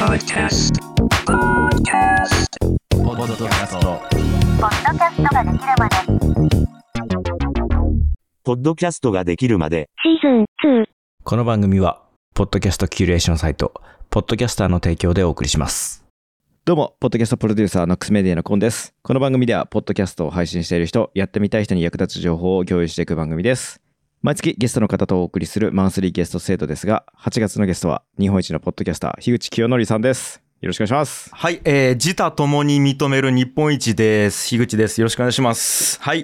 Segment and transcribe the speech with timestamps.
[0.00, 0.72] Podcast.
[1.26, 2.48] Podcast.
[2.88, 4.00] ポッドキャスト
[4.58, 5.96] ポッドキャストができるまで
[8.42, 10.44] ポッドキャストができるまで、シーズン
[10.84, 10.86] 2
[11.22, 12.02] この番組は
[12.34, 13.74] ポッドキャストキュレーションサイト
[14.08, 16.06] ポッドキャスターの提供でお送りします
[16.64, 18.94] どうも、ポッドキャストプロデューサーの X メディアのコンです。
[19.02, 23.82] この番組では、ポッドキャストを配信している人、やってみたい人に役立つ情報を共有していく番組です。
[24.22, 30.42] 毎月ゲストの方とお送りするマンスリーゲスト制度ですが、8月のゲストは日本一のポッドキャスター、樋口清則さんです。
[30.60, 31.30] よろしくお願いします。
[31.32, 34.46] はい、えー、自他ともに認める日本一です。
[34.50, 35.00] 樋口です。
[35.00, 35.98] よろしくお願いします。
[36.02, 36.20] はい。
[36.20, 36.22] い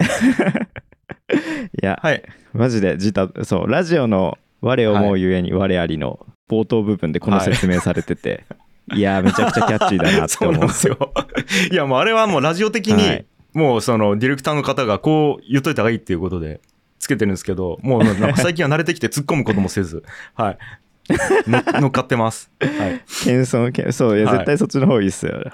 [1.80, 2.22] や、はい。
[2.52, 8.44] マジで自他、そう、ラジオの我思うゆえに我ありの冒頭部分でこの説明されてて、
[8.94, 10.60] い、や、めちゃくちゃキャッチーだなってそう思う。
[10.60, 11.14] なんですよ。
[11.72, 13.26] いや、もうあれはもうラジオ的に、はい
[13.56, 16.60] もうそのディレクターの方がこう言っといた方がいいっていうことで
[16.98, 20.02] つけてるんですけど、もうなんか最近は慣れてきて突っ込むこともせず、
[20.34, 20.58] はい。
[21.08, 22.50] の乗っかってます。
[22.60, 23.02] はい。
[23.24, 25.52] 謙遜謙そういやはい絶対そっちの方がいいっすよ、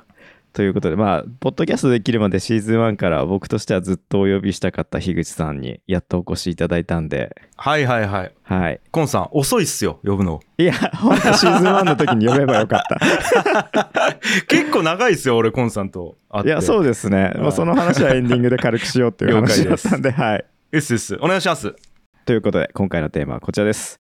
[0.53, 8.33] ということでまあポッドキャストできるまでシーズン1から僕としてはずっとお呼びしたかった樋口さんにやっとお越しいただいたんではいはいはい。
[8.43, 10.41] はいコンさん、遅いっすよ、呼ぶの。
[10.59, 16.17] いや本当シーズン1の時に呼べばよかった 結構長いっすよ、俺、コンさんと。
[16.45, 21.19] いやそうですね、まあ、その話はエンディングで軽くしようっていう話だったんではいですです。
[21.21, 21.77] お願いします。
[22.25, 23.97] ということで今回のテーマはこちらです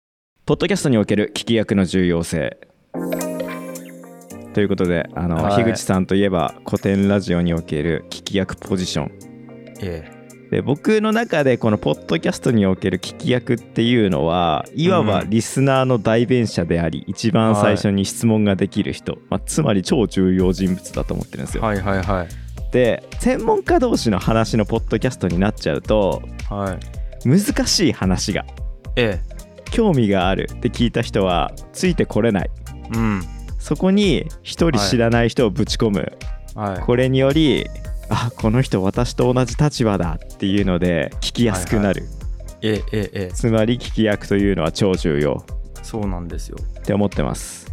[0.46, 2.56] ポッドキャストにおける聞き役の重要性
[4.54, 9.12] ということであの、はい樋口さんといえば古典ラジオにおける聞き役ポジション
[9.82, 10.10] え
[10.50, 21.62] で僕の中でこのポッドキャストにおける聞き役っていうのはいわばうんリスナーの代弁者であり、一番最初に質問ができる人、まあ、つまり超重要人物だと思ってるんですよ。
[21.64, 22.28] えはいはいはい。
[22.72, 26.72] で専門家同士の話のポッドキャストになっちゃうとは
[27.24, 27.28] い。
[27.28, 28.44] 難しい話が
[28.96, 29.20] え
[29.70, 32.50] 興味があるって聞いた人はついてこれない
[32.94, 33.22] えうん。
[33.58, 36.12] そこに一人知らない人をぶち込む、
[36.56, 36.80] はい。
[36.80, 37.66] これにより
[38.08, 42.08] あこの人私と同じ立場だっていうので聞きやすくなる。
[42.60, 45.44] ええええええつまり聞き役というのは超重要
[45.82, 46.56] そうなんですよ。
[46.80, 47.72] って思ってます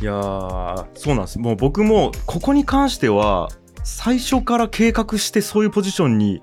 [0.00, 1.38] いやーそうなんです。
[1.38, 3.50] もう僕もここに関しては
[3.86, 6.42] 最初から計画してそういうポジションに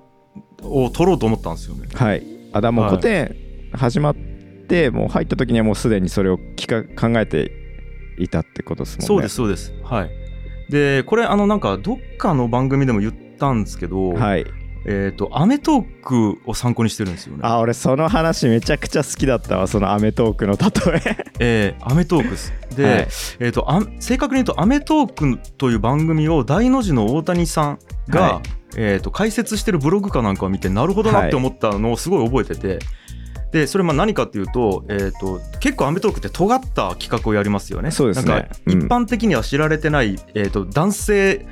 [0.62, 1.88] を取ろうと思ったんですよね。
[1.92, 3.36] はいあだもうはい古典
[3.72, 7.52] 始まってもう入った時にはもうすでにそれを聞か考えて
[8.18, 9.74] いたってことですもんねそうですそうです。
[9.82, 10.10] はい。
[10.70, 14.46] でこれあのなんかどっかの番組でも言ったんですけど、はい
[14.86, 17.40] えっ、とアメトークを参考にしてるんですよね。
[17.42, 20.68] あ俺その話めちゃくちゃ好きだったわその『アメトーク』の例
[20.98, 21.16] え。
[21.38, 22.52] えーアメトークです。
[22.76, 22.96] で、はい。
[23.40, 27.78] えー、とあ正確に言うと「アメトーク」という番組を大の字の大谷さん
[28.08, 28.42] が、は
[28.76, 32.78] えー、と解説してるブログかなんかを見てなるほどなって思ったのをすごい覚えてて、
[33.52, 37.92] でそれまあ何かっていうと,、えー、と結構『アメトーク』って尖った企画をやりますよね。
[37.92, 38.32] そうですね。
[38.32, 38.72] なんかうん。
[38.72, 41.46] 一般的には知られてない、えー、と男性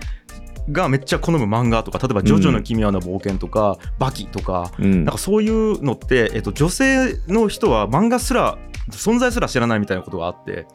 [0.70, 5.04] がめっちゃ好む漫画とか例えば「ジョジョの奇妙な冒険」とか「バキ」とかうん。
[5.04, 8.58] なんかそういうのって、えっと、女性の人は漫画すら
[8.90, 10.66] 存在すら知らないみたいなことがあって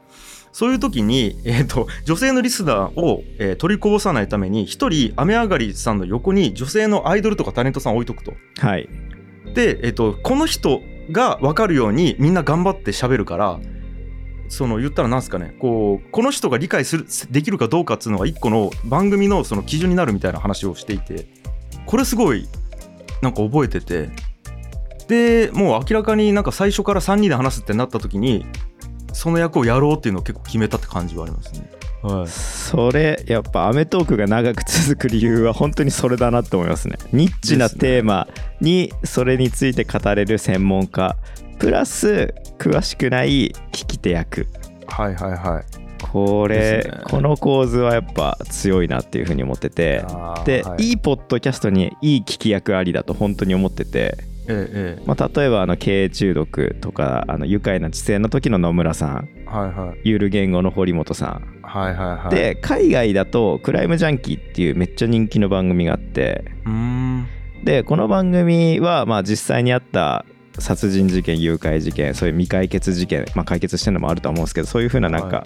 [0.51, 8.33] そういう時に、えっと、女性のリスナーを、えー取りこぼさないために一人雨上がりさんの横に女性のアイドルとかタレントさんを置いとくと。
[8.59, 8.89] はい。
[9.53, 10.81] で、えっと、この人
[11.11, 13.59] が分かるようにみんな頑張って喋るから
[14.49, 15.55] その言ったらなんすかね。
[15.59, 21.27] こうこの人が理解するできるかどうかっていうのが一個の番組のその基準になるみたいな話をしていて
[21.85, 22.47] これすごい
[23.21, 24.09] なんか覚えてて
[25.07, 28.45] でもう明らかになんか最初から3人で話すってなった時に
[29.13, 31.69] その役をやろうっていうのを結構決めたって感じはありますね。
[32.03, 32.27] はい。
[32.27, 36.97] それやっぱ『アメトーク』が長く続く理由は本当にそれだなって思いますね。
[37.11, 38.27] ニッチなテーマ
[38.61, 41.17] にそれについて語れる専門家
[41.59, 44.47] プラス詳しくない聞き手役。
[44.87, 45.87] はいはいはい。
[46.11, 47.01] これ、ね。
[47.05, 50.05] この構図はやっぱ強いなっていうふうに思ってて。
[50.45, 50.89] で、はい。
[50.89, 54.17] い、いポッドキャストにいい聞き役ありだと本当に思ってて、
[54.49, 59.29] えええまあ、例えばあの経営中毒とかあの愉快な知性の時の野村さん。
[59.35, 59.99] えはいはい。
[60.03, 62.35] ゆる言語の堀本さん、はいはいはい。
[62.35, 66.45] で海外だと「クライムジャンキー」っていうめっちゃ人気の番組があって。
[66.65, 67.27] うーん。
[67.63, 70.25] でこの番組はまあ実際にあった
[70.59, 75.43] 殺人事件誘拐事件そういう未解決事件、まあ、解決してるのもあると思うんですけどそういうふうななんか、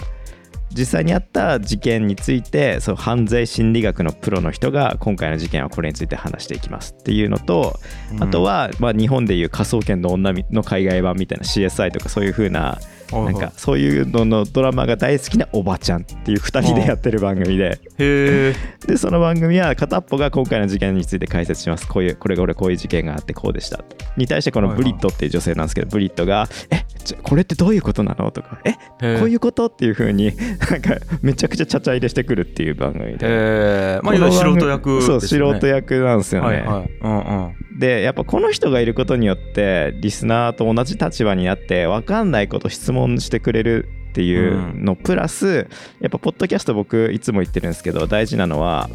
[0.73, 7.79] 実際にあった事件についてそう犯罪心理学のプロの人が今回の事件はこれについて話していきますっていうのと、
[8.19, 12.79] あとは、まあ、日本でいう科捜研の女の海外版みたいな CSI とかそういう風な
[13.11, 17.79] なんかそういうののドラマが大好きなおばちゃんっていう2人でやってる番組で。
[17.97, 21.87] でその番組は片っぽが今回の事件について解説します。
[21.87, 23.83] こういうこれが俺こういう事件があってこうでした
[24.17, 26.85] に対してこのブリットっていう女性なんですけどブリットが「え
[27.23, 28.73] これってどういうことなの?」とか「え
[29.19, 30.33] こういうこと?」っていう風に
[30.69, 36.91] なんかめちゃくちゃちゃちゃ入れしてくるっていう番組で、えー、まあいわゆる素人役そう素人役なんですよね、はいはい。
[37.01, 37.79] うんうん。
[37.79, 45.67] でやっぱこの人がいることによってリスナーと同じ立場になって分かんないこと質問してくれるっていうのプラス
[45.99, 48.89] やっぱポッドキャスト僕いつも言ってるんですけど大事なのは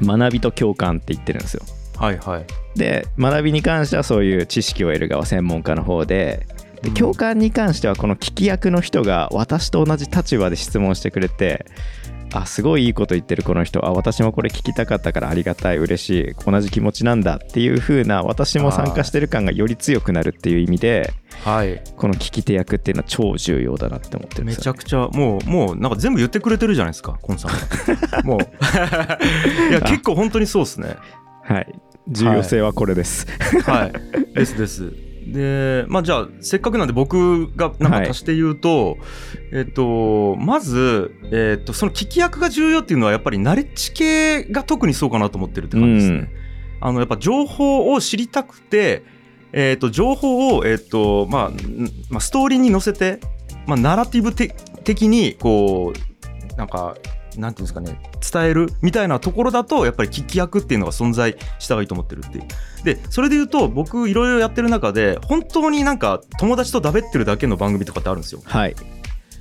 [0.00, 1.62] 学びと共感って言ってるんですよ。
[1.96, 2.46] はいはい。
[2.76, 6.46] で学びに関してはそういう知識を得る側専門家の方で
[6.84, 11.66] で共感に関してはこの聞き役の人が私と同じ立場で質問してくれて
[12.34, 13.86] あすごいいいこと言ってるこの人。
[13.86, 16.44] あ私もこれ聞きたかったからありがたい嬉しい。
[16.44, 21.12] 同じ気持ちなんだっていう風な私も参加してる感がより強くなるっていう意味で
[21.44, 21.80] はい。
[21.96, 27.52] この聞き手役っていうのは超重要だなって思ってるんですよ、めちゃくちゃもうもうなんか全部言ってくれてるじゃないですかコンさん
[28.26, 28.40] もう。
[29.70, 30.96] いや結構本当にそうですね。
[31.44, 31.72] はい。
[32.08, 33.26] 重要性はこれです、
[33.64, 34.34] はい。
[34.34, 34.92] ですです
[35.26, 38.98] でまあじゃあせっかくなんで僕がなんか足して言うと、
[39.52, 46.30] えっとまず、えっとその聞き役が重要っていうのはやっぱりナレッジ系が特にそうかなと思ってるって感じですね、
[46.80, 49.04] あのやっぱ情報を知りたくて
[49.52, 51.56] えっと情報をえっとまあ、ん
[52.10, 53.20] まあ、ストーリーに載せて
[53.66, 54.54] まあナラティブて
[54.84, 56.96] 的にこうなんか
[57.38, 58.00] なんていうんですかね
[58.32, 62.44] 伝えるみたいなところだとやっぱり聞き役っていうのが存在した方がいいと思ってるっていう。
[62.84, 68.42] でそれで言うと僕いろいろやってる中で本当になんか友達とだべってるだけの番組とかってあるんですよ。
[68.44, 68.74] はい。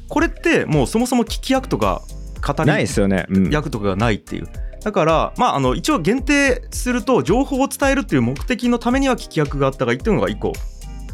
[0.09, 2.01] これってもうそもそも聞き役とか
[2.45, 3.49] 語りないですよね、うん。
[3.49, 4.47] 役とかがないっていう。
[4.83, 10.53] だからまああの一応限定すると情報を伝えるっていう目的のためには聞き役があった方がいいっていうのが一個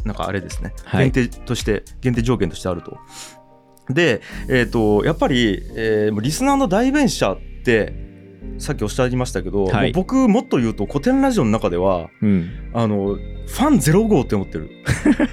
[0.04, 1.10] なんかあれですね、はい。
[1.10, 2.98] 限定として限定条件としてあると
[3.94, 7.92] でえっ、とやっぱり、えーリスナーの代弁者って
[8.58, 14.70] さっきおっしゃいましたけど、はいもう僕もっと言うと古典ラジオの中ではうんあのファン0号って思ってる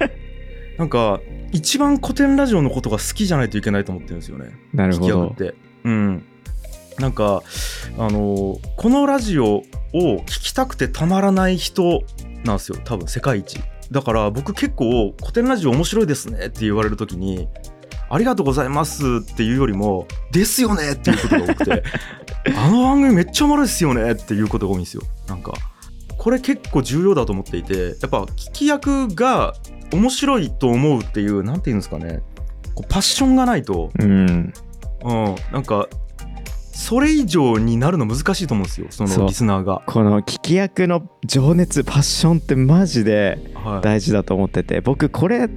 [0.78, 1.20] なんか
[1.52, 5.54] 一番古典ラジオのことが好きじゃないといけないと思ってるんですよね聞なるほどき役って。
[5.84, 6.24] うん。
[6.98, 7.42] なんか、
[7.96, 9.62] あのこのラジオを
[9.92, 12.02] 聞きたくてたまらない人
[12.44, 13.60] なんですよ、多分世界一。
[13.90, 17.48] だから僕結構古典ラジオ面白いですねって言われるときに、
[18.10, 21.82] ありがとうございますっていうよりも、ですよねっていうことが多くて、
[22.56, 25.02] あの番組めっちゃおもろいですよねっていうことが多いんですよ。
[25.28, 25.52] なんか、
[26.16, 29.54] これ結構重要だと思っていて、やっぱ聞き役が
[29.92, 32.22] 面白いと思うっていう、なんていうんですかね、
[32.74, 34.52] こうパッションがないと、うん。
[35.04, 35.88] うん、なんか
[36.72, 39.82] それ以上になるの難しいと思うんですよそのリスナーが。
[39.86, 45.48] この聞き役の情熱パッションってマジではい、大事だと思ってて僕これ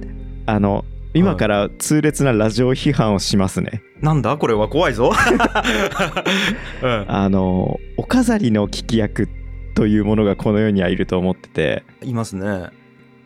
[0.46, 0.84] あの
[1.14, 4.36] 今から痛烈なラジオ批判をしますね、なんだ？
[4.38, 5.12] これは怖いぞ。
[6.82, 9.28] うん、あのお飾りの聞き役
[9.74, 11.82] というものがこの世にはいると思ってて。
[12.02, 12.68] いますね。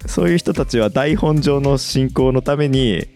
[0.07, 3.07] そういう人たちは台本上の進行のために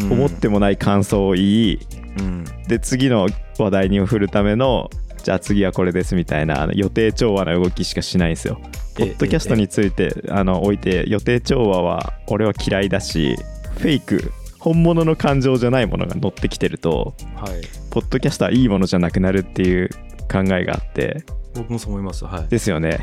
[0.00, 0.12] うん。
[0.12, 1.78] 思ってもない感想を言い、
[2.18, 2.44] うん。
[2.68, 3.28] で次の
[3.58, 4.90] 話題に振るための
[5.22, 8.60] じゃあ次はこれですみたいな予定調和な動きしかしないんですよ。
[8.96, 13.36] ポえッドキャストについてあの置いて予定調和は俺は嫌いだし
[13.74, 17.60] フェイク本物の感情じゃないものが乗ってきてるとはい、
[17.90, 19.90] ポッドキャストはいいものじゃなくなるっていう
[20.30, 21.24] 考えがあって
[21.54, 22.24] 僕もそう思います。
[22.24, 22.48] はい。
[22.48, 22.90] ですよね。
[22.90, 23.00] はい、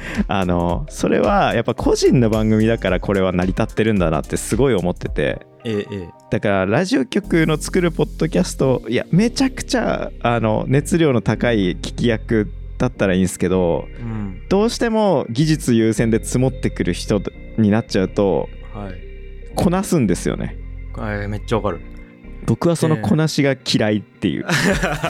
[0.26, 5.46] あのそれはやっぱ個人の番組だからこれは成り立ってるんだなってすごい思ってて。
[5.64, 14.42] えええだからラジオ局の作るポッドキャストいやめちゃくちゃあの熱量の高い聞き役だったらいいんですけどえうん。
[14.48, 17.20] どうしても技術優先で積もってくる人
[17.56, 19.07] になっちゃうとはい
[19.58, 20.56] こなすんですよね。
[20.96, 21.80] はい、めっちゃわかる。
[22.46, 24.46] 僕はそのこなしが嫌いっていう、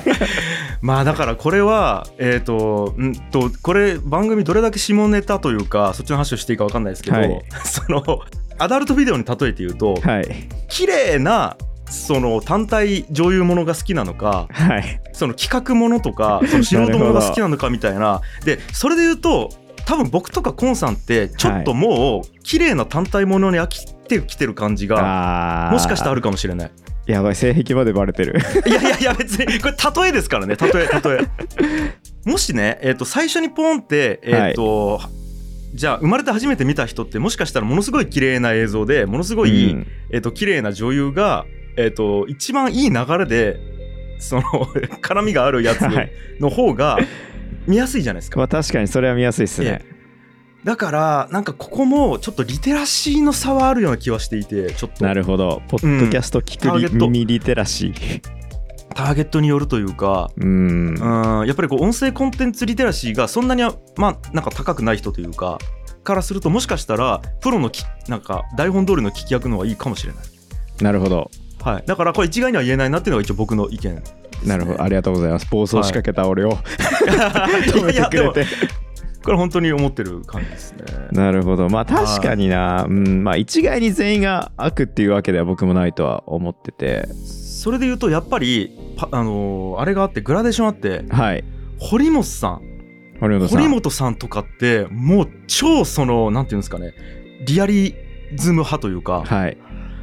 [0.81, 7.43] まあだからこれはえっ、とんとこれ番組どれだけ下ネタというかそっちの話をしていいかわかんないですけど、はい。
[7.62, 8.02] その
[8.59, 10.49] アダルトビデオに例えて言うと、はい。
[10.67, 15.00] 綺麗なその単体女優ものが好きなのかはい。
[15.12, 18.23] その企画ものとかその素人ものが好きなのかみたいな。
[18.45, 19.50] でそれで言うと
[19.85, 26.71] 多分僕とかコンさんってちょっともう綺麗な単体ものに飽きてきてる感じがもしかしたらあるかもしれない。
[27.07, 28.38] やばい性癖までバレてる。
[28.67, 30.57] いやいやいや別にこれ例えですからね。
[30.57, 31.29] 例え例え。
[32.29, 35.00] もしね、えー、と最初にポンってえっ、と、
[35.73, 39.87] じゃあ生まれて初めて見た人ってもしかしたらものすごい綺麗な映像でものすごい、うん。
[40.12, 41.47] えっ、と綺麗な女優が
[41.79, 43.59] えっ、と一番いい流れで
[44.19, 44.43] その
[45.00, 46.12] 絡みがあるやつはい。
[46.41, 46.99] の方が
[47.67, 48.38] 見やすいじゃないですか。
[48.38, 49.81] まあ確かにそれは見やすいですね。
[49.83, 49.98] え
[50.69, 55.03] だからなんかここもちょっとリテラシーの差はあるような気はしていてちょっと。
[55.03, 55.63] なるほど。
[55.67, 57.09] ポッドキャスト聞くリ、ターゲット。
[57.09, 58.21] 耳リテラシー。
[58.95, 60.95] ターゲットによるというかうん。
[60.95, 61.47] うん。
[61.47, 65.57] やっぱりこう音声コンテンツリテラシーがそんなにはまあなんか高くない人というか
[66.05, 70.25] からするともしかしたらプロのきなんか台本通りの聞き役の方がいいかもしれない。
[70.85, 71.31] なるほど。
[71.63, 74.03] はい、だからこれ一概には言えないなっていうのが一応僕の意見ね、
[74.45, 74.83] なるほど。
[74.83, 75.49] ありがとうございます。
[75.51, 76.53] 暴走しかけた俺を、
[77.67, 77.97] 止めい。
[77.97, 78.88] やでもてくれて
[79.23, 80.85] これ本当に思ってる感じですね。
[81.13, 81.69] なるほど。
[81.69, 87.09] まあ確かにな、うん、まあ一概に全員が悪っていうわけでは僕もないとは思ってて。
[87.15, 91.45] それで言うとやっぱりパあのーあれがあってグラデーションあってはい。
[91.79, 92.63] 堀本さん。
[93.21, 93.59] 堀本さん。
[93.59, 96.95] 堀本さんとかってもう超そのなんていうんですかね。
[97.45, 97.95] リアリ
[98.37, 99.59] ズム派というか、はい。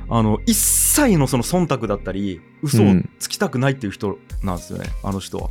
[0.07, 3.09] あの一切のその忖度だったり嘘をうん。
[3.19, 5.49] つきたくないっていう人なんですよね、あの人は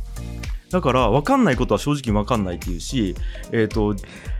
[0.71, 3.15] だから分かんないことは正直分かんないっていうし
[3.51, 3.95] えっ、と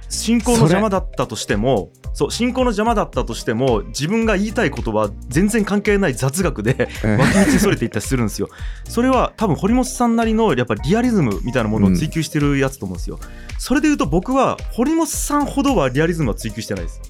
[0.09, 8.49] 進行の邪魔だったとしてもそう進行の邪魔だったとしても自分が言いたいことは全然関係ない雑学でうん脇道にそれていったりするんですよ。
[8.87, 13.19] それは多分堀本さんなりのやっぱりリアリズムみたいなものを追求してるやつと思うんですよ。
[13.57, 17.01] それで言うと僕は堀本さんほどはリアリズムは追求してないです。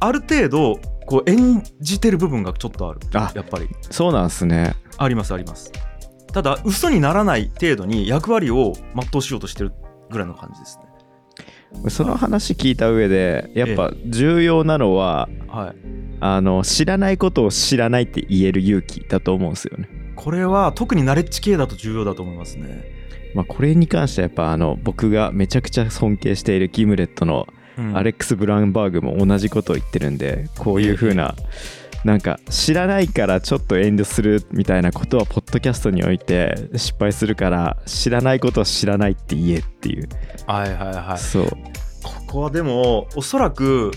[0.00, 3.00] ある程度こう演じてる部分がちょっとある。
[3.14, 5.70] あやっぱりそうなんすねありますあります。
[6.38, 9.72] ただ嘘にならない程度に役割を全うしようとしてる
[10.08, 11.90] ぐらいの感じですね。
[11.90, 15.76] その話聞いた上でやっぱ重要なのは、はい。
[16.20, 19.88] あの知らないことを知らないって言える勇気だと思うんですよね。
[20.14, 22.84] これは特にナレッジ系だと重要だと思いますね。
[23.34, 31.34] まあ、これに関してはやっぱあの僕がめちゃくちゃ尊敬しているギムレットのうんアレックス・ブラウンバーグも同じことを言ってるんでこういう風な
[32.04, 40.08] なんか知らないからちょっと遠慮するみたいなことはポッドキャストにおいて失敗するから知らないことを知らないって言えっていう、
[40.46, 41.18] はいはいはい。
[41.18, 41.54] そうこ
[42.26, 43.90] こはでもおそらく、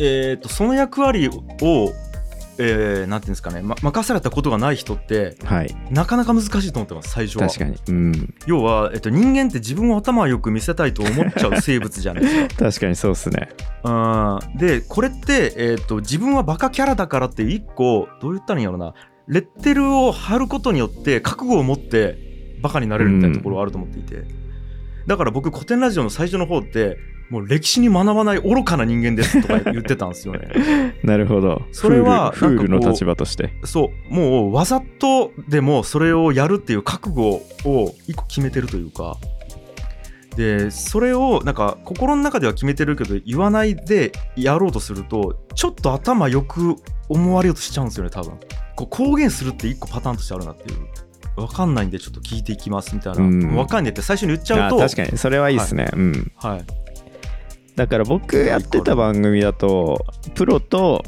[0.00, 1.92] えー、とその役割を、
[2.58, 5.76] えーなんていうんですかね、ま、任されたことがない人ってはい。
[5.90, 7.48] なかなか難しいと思ってます最初は。
[7.48, 7.76] 確かに。
[7.88, 8.34] うん。
[8.46, 12.64] 要は、えっと人間って自分を頭よく見せたいと思っちゃう生物じゃないですか。
[12.70, 13.48] 確かにそうっすね。
[13.84, 18.94] うんでこれって、えー、と自分はバカキャラだからって一個どう言ったらいいんやろな。
[19.28, 22.16] レッテルを貼ることによって覚悟を持って
[22.62, 24.24] バカになれるみたいなところがあると思っていて、
[25.06, 26.96] だから僕古典ラジオの最初の方って
[27.30, 30.94] もう歴史に学ばない愚かな人間ですとか言ってたんですよね。
[31.02, 31.62] なるほど。
[31.72, 33.52] それはフールの立場として。
[33.64, 39.16] そうもうわざとでもそれをやるっていう覚悟を一個決めてるというか。
[40.36, 46.76] でそれをなんか心の中では決めてるけど言わないでやろうとするとちょっと頭よく
[47.08, 48.34] 思われようとしちゃうんですよね多分。
[48.76, 50.78] こう公言するって一個パターンとしてあるなっていう。
[51.36, 53.40] 分かんないんでちょっと聞いていきますみたいな、うん。
[53.40, 54.76] 分かんないって最初に言っちゃうと。
[54.76, 55.18] あ確かに。
[55.18, 56.32] それはいいっすね、うん。
[56.36, 56.85] はい
[57.76, 60.04] だから僕やってた番組だと
[60.34, 61.04] プロと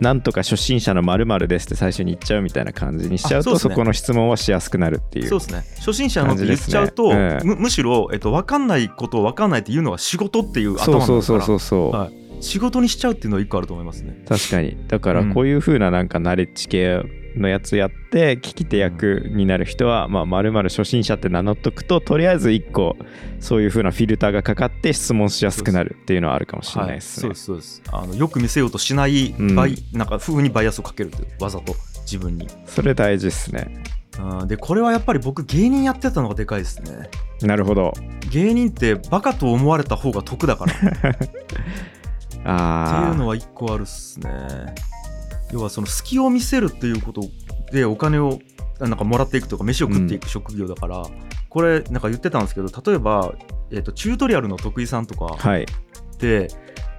[0.00, 5.64] なんとか初心者の〇〇ですって最初に言っちゃうみたいな感じにしちゃうとそ,、この質問はしやすくなるっていうそうですね。
[5.76, 7.12] 初心者のって言っちゃうと、
[7.44, 11.60] むむしろ、えっと、分かんないことを分かんないっていうのが仕事っていう頭そうなんそうそうそう。
[11.60, 12.42] そう、はい。
[12.42, 14.24] 仕事にしちゃうっていうのは一個あると思いますね。
[14.26, 14.78] 確かに。
[14.88, 15.34] だからうん。
[15.34, 17.02] こういう風ななんかナレッジ系
[17.36, 22.96] のやつやって聞き手役になる人はまあ〇〇初心者って名乗っとくととりあえず一個
[23.38, 27.20] そういう風なフィルターがかかって質問しやすくなるっていうのはあるかもしれないですね。
[27.22, 27.82] そうですそうです。
[27.92, 29.54] あのよく見せようとしないうん。
[29.54, 33.82] なんか風にバイアスをかけるというわざと自分に、それ大事ですね。
[34.18, 37.08] うん、でこれはやっぱり僕芸人やってたのがでかいですね。
[37.42, 37.92] なるほど。
[38.30, 41.30] 芸人ってバカと思われた方が得だからって
[42.44, 44.30] ああいうのは一個あるっすね
[45.52, 47.22] 要はその隙を見せるっていうこと
[47.72, 48.38] でお金を
[48.78, 51.02] なんかもらっていくとか飯を食っていく職業だから、
[51.48, 53.34] これなんか言ってたんですけど例えば、
[53.70, 55.64] えー、とチュートリアルの徳井さんとかはい。
[55.64, 55.66] っ
[56.16, 56.48] て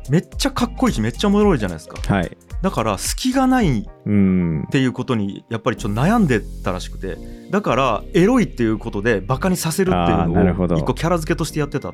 [0.10, 2.14] めっちゃかっこいいしめっちゃおもろいじゃないですか。
[2.14, 2.38] はい。
[2.62, 7.18] だから隙がないうんっていうことにやっぱりちょっと悩んでたらしくて
[7.50, 11.94] だからエロいっていうことでバカにさせるっていうのを一個キャラ付けとしてやってたっ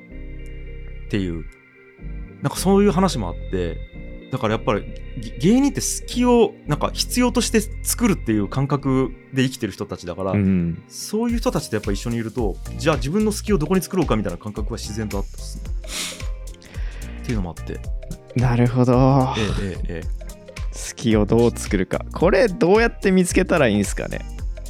[1.10, 1.46] ていう。
[2.42, 3.78] なんかそういう話もあって
[4.32, 4.84] だからやっぱり
[5.18, 15.64] ぎ芸人って隙をなんか必要として作るっていう感覚で生きてる人たちだから、うんそういう人たちとやっぱ一緒にいるとじゃあ自分の隙をどこに作ろうかみたいな感覚は自然とあったっすね。
[17.22, 17.80] っていうのもあって。
[18.36, 19.34] なるほど。
[19.38, 20.08] ええええええ。
[20.72, 22.06] 隙をどう作るか。
[22.14, 24.20] これどうやって見つけたらいいんですかね？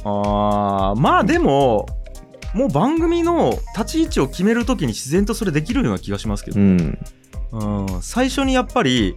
[0.04, 1.86] あーまあでも
[2.54, 6.98] もう番組の立ち位置を決めるときに自然とそれできるような気がしますけど、うん
[7.52, 9.16] うん最初にやっぱり、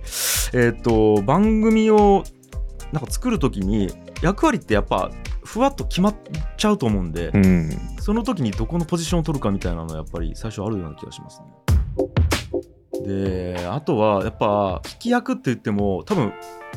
[0.53, 2.23] えー、と番組を
[2.91, 3.89] なんか作るときに
[4.21, 5.11] 役割ってやっぱ
[5.43, 6.15] ふわっと決まっ
[6.57, 7.69] ちゃうと思うんで、うん
[7.99, 11.45] その時にどこのポジションを取るかみたいなのはやっぱり最初あるような気がしますね。
[13.03, 16.33] であとはやっぱ聞き役って言っても多分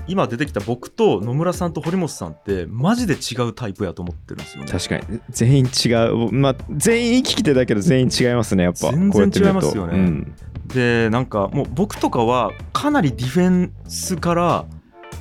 [0.06, 4.70] 今出てきた僕と野村さんと堀本さんってマジで違うタイプやと思ってるんですよね。
[4.70, 5.20] 確かに。
[5.30, 6.32] 全員違う。
[6.32, 8.90] まあ全員聞き手だけど全員違いますねやっぱ。
[8.90, 9.98] 全然違いますよね。
[9.98, 10.34] うん。
[10.66, 14.66] でなんかもう僕とかはかなりディフェンスから、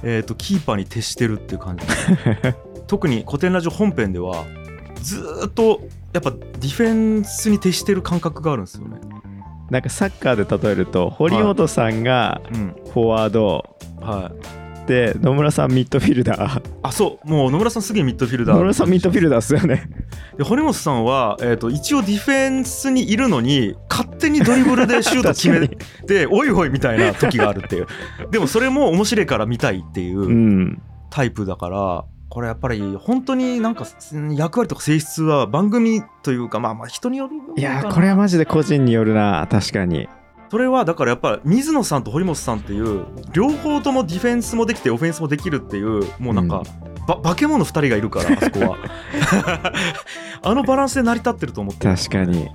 [0.03, 1.85] えー、とキーパーに徹してるっていう感じ。
[2.87, 4.45] 特に古典ラジオ本編では
[5.01, 5.81] ずーっと
[6.13, 8.97] やっぱディフェンスに徹してる感覚があるんですよね。
[9.73, 12.75] なんかサッカーで例えると堀本さんがうん。
[12.93, 13.75] フォワード。
[13.99, 14.31] は
[14.85, 16.63] い、で野村さんミッドフィルダー。
[16.83, 17.27] あそう。
[17.27, 18.55] もう野村さんすげえミッドフィルダー。
[18.55, 19.89] 野村さんミッドフィルダーっすよね。
[20.37, 27.87] で堀本さんは、えー、と一応ディフェンスにいるのに勝手にドリブルでシュート決め 確ておいおいみたいな時があるっていう。
[28.29, 30.81] でもそれも面白いから見たいっていううん。
[31.09, 40.09] タイプだからこれやっぱり本当になんかうん役割とか性質は番組というかまあまあ人によるいやーこれはマジで個人によるな確かに。
[40.49, 46.63] それはだからやっぱり水野さんと堀本さんっていう両方ともディフェンスもできてオフェンスもできるっていうもうなんか、
[47.07, 48.77] ば化け物2人がいるからあそこは。
[50.41, 51.95] あのバランスで成り立ってると思ってる。
[51.95, 52.49] 確かに。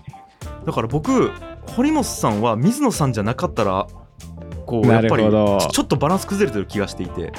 [0.66, 1.30] だから僕
[1.76, 3.87] 堀本さんは水野さんじゃなかったら
[4.66, 7.32] こうやなっぱりちょっとバランス崩れてる気がしていて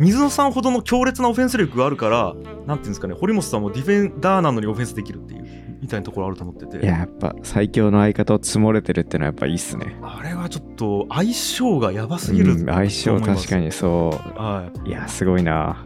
[0.00, 2.34] 水野さんほどの強烈なオフェンス力があるから
[2.66, 6.84] なんていうんですかね堀本さんもディフェンダーなのにオフェンスできるっていうみたいなところあると思ってて。
[6.84, 9.96] いややっぱ最強の相方を積もれてるってのはやっぱいいっすね。
[10.02, 14.88] あれはちょっと相性がやばすぎる、うん相性確かにそはい。
[14.88, 15.84] いやすごいな。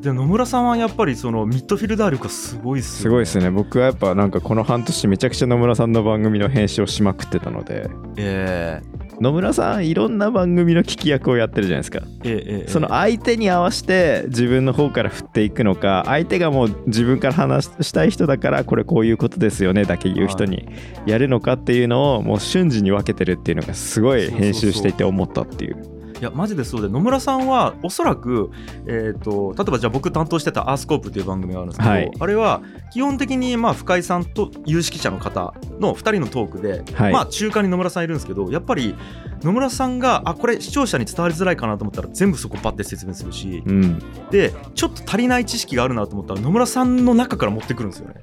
[0.00, 3.50] で野村さんはやっぱりそのミッドフィルダー力がすごいっすすごいですね。
[3.50, 7.90] 僕はやっぱなんかこの半年めちゃくちゃ野村さんの番組の編集をしまくってたので。
[8.16, 8.80] え
[9.20, 12.00] 野村さんいろんな番組の聞き役をやってるじゃないですか。
[12.24, 20.68] ええその相手に合わせて自分の方から振っていくのか相手がもう自分から話したい人だからこれこういうことですよねだけ言う人に
[21.06, 28.50] やるのかっていうのをもう瞬時に分けてるっていうのがすごい編集していて思ったっていういやマジでそうで野村さんはおそらく、
[28.86, 32.10] えー、と例えばじゃあ僕担当してた「アースコープ」っていう番組があるんですけど、はい。
[32.18, 37.12] あれは基本的にまあ深井さんと有識者の方の2人のトークで、はい。
[37.12, 38.94] まあ中間に野村さんいるんですけどやっぱり
[39.42, 43.98] 野村さんがあこれ視聴者に伝わりづらいかなと思ったら全部そこバッて説明するし、うん。
[44.30, 48.14] でちょっと足りない知識があるなと思ったら野村さんの中から持ってくるんですよね。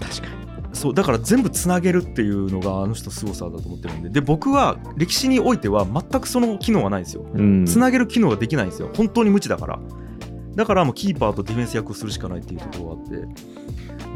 [0.00, 4.10] 確かにそうだから全部つなげるっていうのがあの人凄さだと思ってるんで。
[4.10, 7.24] で僕は歴史においては全くその機能はないんですよ。
[7.34, 7.66] うん。
[7.66, 8.90] つなげる機能ができないんですよ。
[8.94, 9.78] 本当に無知だから。
[10.54, 13.58] だからもうキーパーとディフェンス役をするしかないっていうところがあって。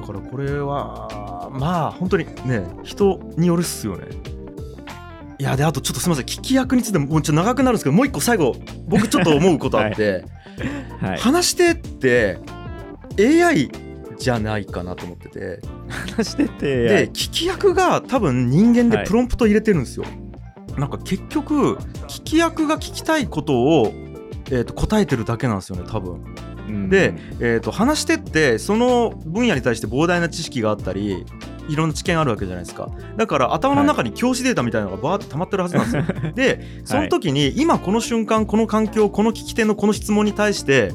[0.00, 4.06] だからこれはまあ本当にね人によるっすよね。
[5.38, 6.26] いやであとちょっとすみません。
[6.26, 10.24] 聞き役についてもうちょっと長くなるんですけどもう一個最後僕ちょっと思うことあって、
[11.00, 11.18] はい。
[11.18, 12.38] 話してって
[13.18, 13.70] AI
[14.22, 15.60] じゃないかなと思ってて。
[15.88, 16.82] 話してて。
[16.84, 19.06] で聞き役が多分人間ではい。
[19.06, 20.04] プロンプト入れてるんですよ、
[20.78, 21.76] なんか結局
[22.08, 23.92] 聞き役が聞きたいことを、
[24.46, 26.24] えー、と答えてるだけなんですよね多分。
[26.68, 26.88] うん。
[26.88, 31.26] で、えー、と話してってその分野に対して膨大な知識があったり
[31.68, 32.90] いろんな知見あるわけじゃないですか。
[33.16, 40.92] だから頭の中に教師データみたいなのがバーって溜まってるはずなんですよ、でその時に今この瞬間この環境この聞き手のこの質問に対して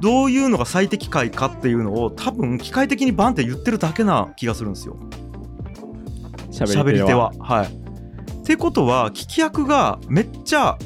[0.00, 4.96] どういうのが最適解かっていうのを多分機械的にバンって言ってるだけな気がするんですよ。
[6.50, 7.32] 喋り手は。
[7.38, 7.64] は。
[7.64, 7.66] い。
[7.66, 10.78] ってことは聞き役がめっちゃ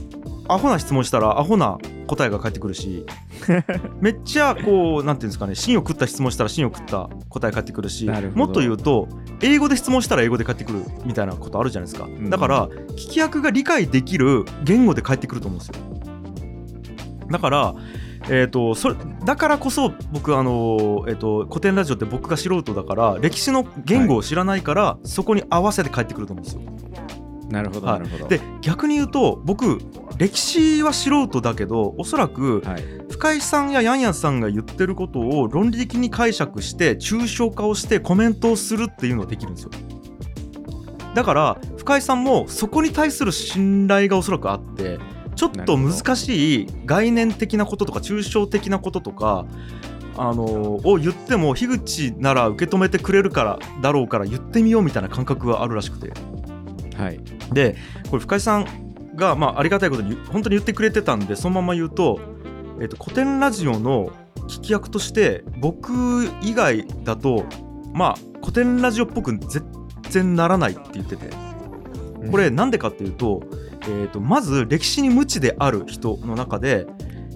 [0.49, 3.07] アホな質問したらアホな答えが返ってくるし
[4.01, 9.09] めっちゃこうなんていうんですかね芯を食った質問したら芯を食った答え返ってくるしもっと言うと
[9.43, 12.31] 英語で質問したら英語で返ってくるみたいなことあるじゃないですか、ん。
[12.31, 15.75] だから聞き役が理解できる言語で返ってくると思うんですよ
[17.31, 17.75] だから
[18.29, 26.63] えー、とそれだからこそ僕あの、えー、と古典ラジオって僕が素人だから歴史の言語を知らないから、そこに合わせて帰ってくると思うんですよ。
[27.51, 28.29] なるほどはないるほど。
[28.29, 29.81] で逆に言うと僕
[30.19, 39.71] 歴史は素人だけどおそらくはい深井さんやヤンヤンさんが言ってることを論理的に解釈して抽象化をしてコメントをするっていうのができるんですよ。
[41.15, 44.99] だから深井さんもそこに対する信頼がおそらくあって
[45.41, 49.47] ちょっと難しい概念的なこととか抽象的なこととか
[50.19, 56.13] あのを言っても樋口なら受け止めてくれるからだろうから言ってみようみたいな感覚があるらしくて。
[56.95, 57.21] はい。
[57.55, 57.77] で
[58.11, 58.67] これ深井さん
[59.17, 62.21] が、まあ、ありがたいことに本当に言ってくれてたんでそのまま言うと,、
[62.79, 64.13] えっと古典ラジオの
[64.47, 67.47] 聞き役として僕以外だと
[67.95, 69.65] まあ古典ラジオっぽく全
[70.11, 71.31] 然ならないって言ってて。
[72.31, 73.43] これなんでかっていうと,、
[73.83, 76.87] えー、とまず歴史に無知である人の中で、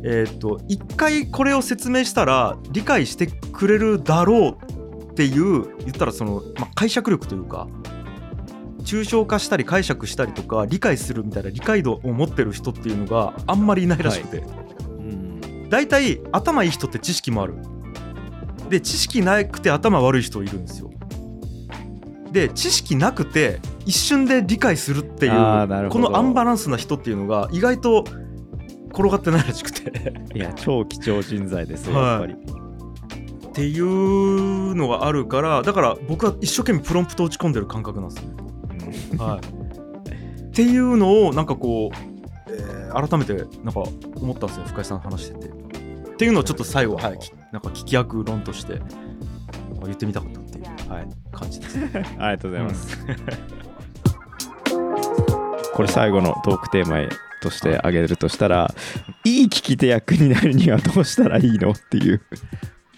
[0.03, 7.69] えー、と一回これを説明したら理解してくれるだろうっていう言ったらその、まあ、解釈力というか
[8.85, 14.43] 抽象化したり解釈したりとか理解するみたいな理解度を持ってる人っていうのがあんまりいないらしくて、う
[15.01, 15.71] ん。
[15.71, 17.55] 大体頭いい人って知識もある。
[18.69, 20.91] で知識なくて頭悪い人いるんですよ
[22.35, 25.33] で知識なくて一瞬で理解するっていう
[25.89, 28.05] このアンバランスな人っていうのが意外と
[28.93, 30.13] 転がってないらしくて。
[30.35, 32.11] いや超貴重人材ですよはい。
[32.11, 39.19] やっぱり、っていうのがあるからだから僕は一生懸命プロンプト打ち込んでる感覚なんですよね。
[39.19, 43.81] はい、っていうのをなんかこう、えー改めてなんか
[44.15, 45.49] 思ったんですよ深井さん話してて。
[45.49, 48.81] っていうのをちょっと最後、はい、きなんか聞き役論として
[49.83, 50.44] 言ってみたかった
[50.89, 51.79] はい、感じです。
[52.19, 52.99] ありがとうございます、
[55.75, 57.09] これ最後のトークテーマ
[57.41, 58.73] として挙げるとしたら
[59.25, 62.23] いい聞き手役になるにはどうしたらいいのっていう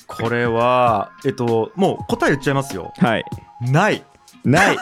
[0.06, 2.92] これは、えっと、もう答え言っちゃいますよ。
[2.98, 3.24] はい
[3.60, 4.04] ない。
[4.46, 4.78] ない。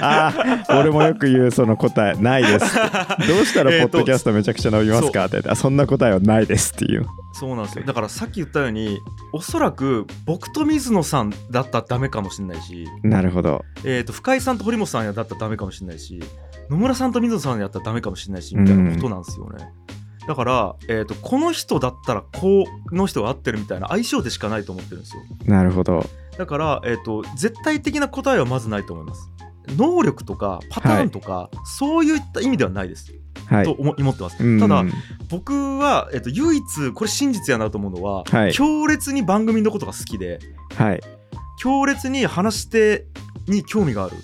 [0.00, 2.74] あー俺もよく言うその答えないです。
[2.76, 5.26] どうしたらポッドキャストめちゃくちゃ伸びますか？
[5.26, 7.06] ってそんな答えはないですっていう。
[7.34, 7.84] そうなんですよ。
[7.84, 8.98] だからさっき言ったように、
[9.32, 13.64] おそらく僕と水野さんだったらダメかもしれないし、なるほど。
[13.84, 16.20] えー、と深井さんと堀本さんやだったらダメかもしれないし
[16.68, 19.68] 野村さんと水野さんやったらダメかもしれないしみたいなことなんですよね、
[20.26, 25.22] だから、えー、とこの人だったらこの人が合ってるみたいな相性でしかないと思ってるんですよ。
[25.44, 26.04] なるほど
[26.38, 29.28] だから、えー、と絶対的な答えはまずないと思います。
[29.76, 33.12] 能力とかパターンとか、そういった意味ではないです、
[33.46, 33.64] はい。
[33.64, 34.60] と思思ってます、うん。
[34.60, 34.84] ただ
[35.28, 38.52] 僕は、えー、と唯一これ真実やなと思うのは、はい。
[38.52, 40.38] 強烈に番組のことが好きで
[40.76, 41.00] はい。
[41.58, 43.04] 強烈に話し手
[43.48, 44.16] に興味がある。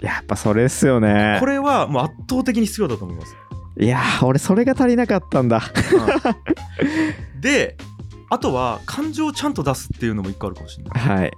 [0.00, 1.36] やっぱそれですよね。
[1.38, 3.36] これはもう圧倒的に必要だと思います。
[3.78, 5.62] いやー俺それが足りなかったんだ。
[7.40, 7.76] で
[8.32, 11.02] あとは感情をちゃんと出すっていうのも一個あるかもしれない。
[11.20, 11.32] はい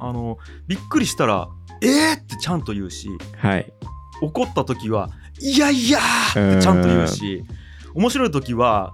[0.00, 1.48] あのびっくりしたら
[1.82, 3.72] 「えー!」ってちゃんと言うしはい
[4.22, 5.10] 怒った時は
[5.42, 5.98] 「いやいや!」
[6.30, 7.42] ってちゃんと言うし
[7.92, 8.92] 面白い時は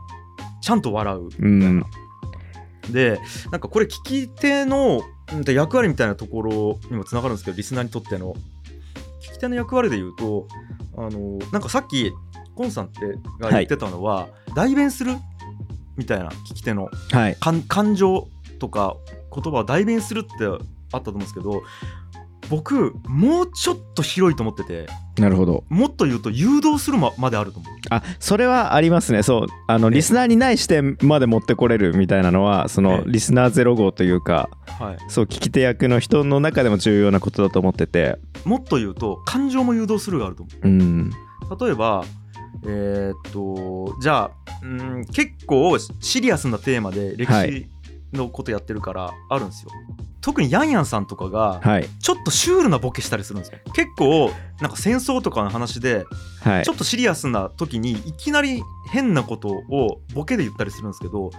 [0.63, 1.47] ちゃんと笑うみたいな。
[1.49, 1.85] うん
[2.91, 3.19] で
[3.51, 5.03] なんかこれ聞き手の
[5.47, 8.35] 役割みたいなところにもつながるんですけどリスナーにとっての
[9.23, 10.47] 聞き手の役割で言うと
[10.97, 12.13] あのなんかさっき
[12.55, 13.01] コンさんって
[13.41, 15.17] が言ってたのは、代弁する
[15.97, 17.37] みたいな聞き手のはい。
[17.41, 18.29] 感感情
[18.59, 18.97] とか
[19.35, 21.63] 言葉を代弁するってあったと思うんですけど
[22.51, 24.87] 僕もうちょっと広いと思ってて
[25.19, 25.65] なるほど。
[25.69, 27.73] もっと言うと誘導するままであると思う。
[27.91, 29.23] あそれはありますね。
[29.23, 33.11] そうあのねリスナーにない視点まで持ってこれるみたいなのはそのええ。
[33.11, 38.19] リスナーゼロ号というかはい、そう聞き手役の人の中でも重要なことだと思ってて。
[38.45, 40.69] もっと言うと感情も誘導するがあると思う。
[40.69, 41.11] うん。
[41.61, 42.05] 例えば
[42.67, 44.31] えーっとじゃあ
[44.65, 44.67] う
[45.01, 47.67] ん結構シリアスなテーマで歴は史
[48.13, 49.71] のことやってるからあるんですよ、
[50.21, 51.89] 特にヤンヤンさんとかがはい。
[52.01, 53.59] ちょっとシュールなボケしたりするんですよ。
[53.75, 56.07] 結構なんか戦争とかの話で
[56.43, 56.65] はい。
[56.65, 61.31] ちょっとシリアスな時にいきなり変なことをボケで言ったりするんですけど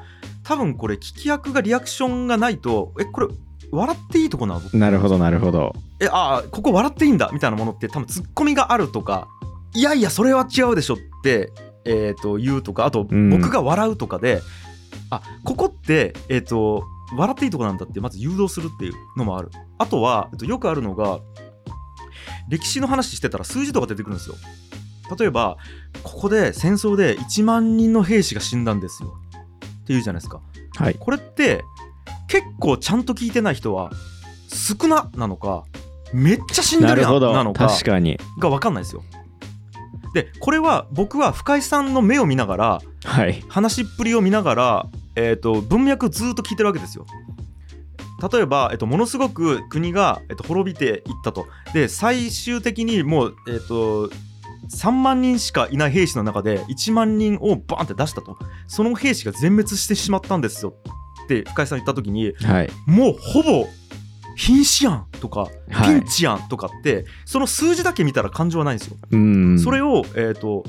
[0.43, 3.27] 多分これ聞き役がリアクションがないとえこれ
[3.71, 4.79] 笑っていいとこなの？
[4.79, 5.73] なるほどなるほど。
[5.99, 9.27] えあーここ笑っていいんだみたいなものって多分ツッコミがあるとか
[9.73, 11.51] いやいやそれは違うでしょって、
[11.85, 13.29] えー、と言うとかあとうん。
[13.29, 14.41] 僕が笑うとかで、
[15.09, 16.83] あここって、えー、と
[17.15, 19.49] 笑っていいとこなんだってまず誘導するっていうのもある。
[19.77, 21.19] あとは、えっと、よくあるのが
[22.49, 24.35] 歴史の話してたら数字とか出てくるんですよ。
[25.17, 25.57] 例えば
[26.03, 29.13] ここで戦争で1万人の兵士が死んだんですよ。
[29.83, 30.41] っていうじゃないですか。
[30.77, 30.95] はい。
[30.95, 31.63] これって
[32.27, 33.91] 結構ちゃんと聞いてない人は
[34.49, 35.65] 少ななのか
[36.13, 37.31] めっちゃ死んでるやなるほど。
[37.31, 38.17] んなのか確かに。
[38.39, 39.03] が分かんないですよ。
[40.15, 47.05] でこれは僕は深井さんの目を見ながらはい話っぷりを見ながら、えー、と文脈をずっと聞いてるわけですよ。
[48.31, 51.47] 例えば、えっと、ものすごく国が、えっと、滅びていったと。
[51.73, 54.09] で最終的にもう、えっと、
[54.71, 58.37] 3万人しかいない兵士の中で1万人をバーンって出したと。
[58.67, 60.73] その兵士が全滅してしまったんですよ
[61.25, 63.67] って深井さん言った時にはいもうほぼ
[64.35, 65.99] 瀕死やんとかはい。
[65.99, 68.97] ピンチやんとかって、その数字だけ見たら感情はないんですよ。
[69.11, 69.59] うん。
[69.59, 70.63] それを、えっ、と、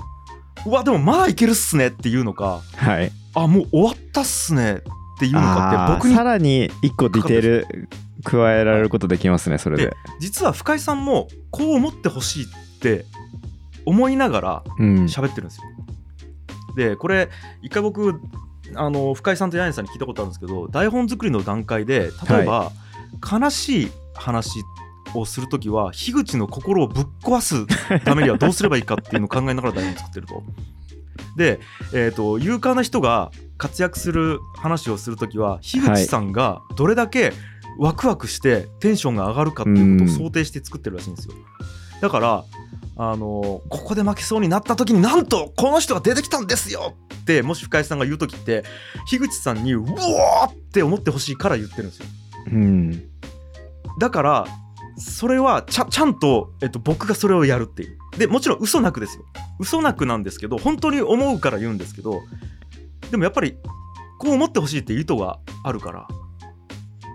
[0.64, 3.10] うわ、でもまだいけるっすねっていうのか、はい。
[3.34, 7.88] あ、もう終わったっすねっていうのかって、僕にさ、らに一個ディテール
[8.24, 9.86] 加えられることできますねそれで。
[9.86, 13.04] で実は深井さんもこう思ってほしいって
[13.84, 15.04] 思いながらうん。
[15.04, 15.64] 喋ってるんですよ。
[16.76, 17.30] で、これ、
[17.62, 18.20] 一回僕、
[18.74, 22.72] あの深井さんとヤンさんに聞いたことあるんですけど台本作りの段階で例えば、
[23.20, 24.62] 悲しい話
[25.14, 27.66] をするときは樋口の心をぶっ壊す
[28.04, 30.42] ためにはどうすればいいかっていうのを考えながら台本作ってると。
[31.36, 31.60] で、
[31.92, 37.32] えー、と勇敢な人が活躍する話をするときは樋口さんがどれだけ
[37.78, 41.34] ワクワクしてテンションが上がるかっていうことを想定して作ってるらしいんですよ。
[42.00, 42.44] だから
[42.98, 48.64] あのここで負けそうになった時になんとこの人が出てきたんですよってもし深井さんが言う時って
[49.06, 52.06] 樋口さんにうおーって思ってほしいから言ってるんですよ
[52.52, 53.10] うん。
[53.98, 54.46] だから
[54.98, 57.98] それはちゃちゃんと、えっと、僕がそれをやるっていう。
[58.18, 59.24] でもちろん嘘なくですよ。
[59.58, 62.22] 嘘なくなんですけど本当に思うから言うんですけど
[63.10, 63.56] でもやっぱり
[64.18, 66.08] こう思ってほしいっていう意図があるから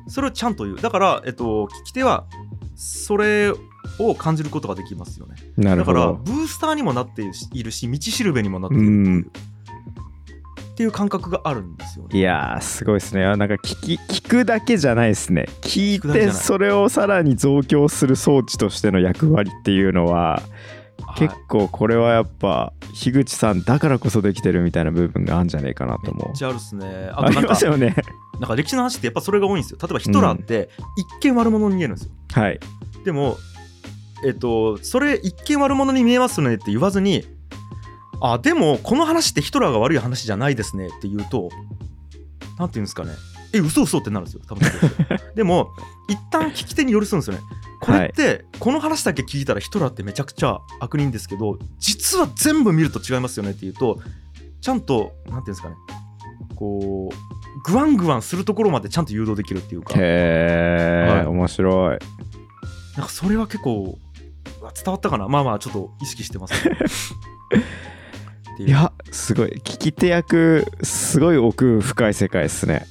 [0.07, 0.75] それをちゃんと言う。
[0.77, 2.25] だから、えっと、聞き手は
[2.75, 3.51] それ
[3.99, 5.35] を感じることができますよね。
[5.57, 9.31] なるほだからどブースターにもなっているし道しるべにもなっている
[10.81, 12.17] っていう,、感覚があるんですよね。
[12.17, 13.23] いやーすごいですね。
[13.23, 15.45] なんか聞き聞くだけじゃないですね。
[15.61, 20.41] 聞いてそれをさらに増強する装置としての役割っていうのは
[21.05, 21.19] はい。
[21.19, 26.27] 結構これはやっぱ樋口さんだからこそできてるみたいな部分があるんじゃないかなと思う。
[26.27, 27.09] めっちゃあるっすね。
[27.13, 27.95] あありますよね。
[28.39, 29.77] なんか歴史の話ってやっぱそれが多いんですよ。
[29.81, 32.11] 例えばヒトラーって一見悪者に見えるんですよ。
[32.33, 32.59] はい。
[33.03, 33.37] でも
[34.25, 37.25] えっとそれ一見悪者に見えますねって言わずに
[38.21, 41.49] あでもこの話ってヒトラーが悪い話じゃないですねって言うと
[42.59, 43.11] なんて言うんですかね。
[43.53, 44.41] え嘘嘘ってなるんですよ。
[44.47, 44.69] 多分。
[45.35, 45.71] でも
[46.07, 47.41] 一旦聞き手に寄り添うんですよね。
[47.81, 53.99] これって、この話だけ聞いたらヒトラーってめちゃくちゃ悪人ですけど実は全部見ると違いますよねって言うと
[54.61, 55.75] ちゃんとなんていうんですかね。
[56.55, 59.95] こうグワングワンするところまでちゃんと誘導できるっていうか。
[59.97, 61.25] へえ、はい。
[61.25, 61.99] 面白い。
[62.95, 63.97] なんかそれは結構
[64.75, 65.27] 伝わったかな。
[65.27, 66.77] まあまあちょっと意識してます、ね、
[68.63, 68.77] っていう。
[68.77, 69.49] いやすごい。
[69.63, 72.85] 聞き手役すごい奥深い世界ですね。